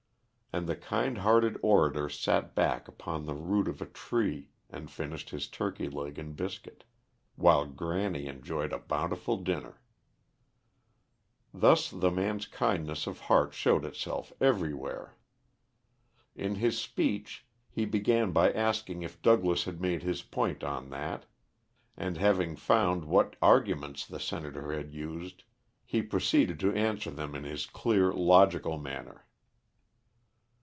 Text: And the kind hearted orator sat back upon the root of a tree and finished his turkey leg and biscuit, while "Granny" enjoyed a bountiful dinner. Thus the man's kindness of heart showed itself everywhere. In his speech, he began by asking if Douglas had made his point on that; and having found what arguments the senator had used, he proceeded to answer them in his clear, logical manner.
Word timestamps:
And 0.53 0.67
the 0.67 0.75
kind 0.75 1.19
hearted 1.19 1.57
orator 1.63 2.09
sat 2.09 2.53
back 2.55 2.89
upon 2.89 3.23
the 3.25 3.33
root 3.35 3.69
of 3.69 3.81
a 3.81 3.85
tree 3.85 4.49
and 4.69 4.91
finished 4.91 5.29
his 5.29 5.47
turkey 5.47 5.87
leg 5.87 6.19
and 6.19 6.35
biscuit, 6.35 6.83
while 7.37 7.65
"Granny" 7.65 8.25
enjoyed 8.27 8.73
a 8.73 8.79
bountiful 8.79 9.37
dinner. 9.37 9.79
Thus 11.53 11.89
the 11.89 12.11
man's 12.11 12.47
kindness 12.47 13.07
of 13.07 13.21
heart 13.21 13.53
showed 13.53 13.85
itself 13.85 14.33
everywhere. 14.41 15.15
In 16.35 16.55
his 16.55 16.77
speech, 16.77 17.45
he 17.69 17.85
began 17.85 18.33
by 18.33 18.51
asking 18.51 19.03
if 19.03 19.21
Douglas 19.21 19.63
had 19.63 19.79
made 19.79 20.03
his 20.03 20.21
point 20.21 20.65
on 20.65 20.89
that; 20.89 21.27
and 21.95 22.17
having 22.17 22.57
found 22.57 23.05
what 23.05 23.37
arguments 23.41 24.05
the 24.05 24.19
senator 24.19 24.73
had 24.73 24.93
used, 24.93 25.45
he 25.85 26.01
proceeded 26.01 26.59
to 26.59 26.73
answer 26.75 27.09
them 27.09 27.35
in 27.35 27.45
his 27.45 27.65
clear, 27.65 28.11
logical 28.11 28.77
manner. 28.77 29.25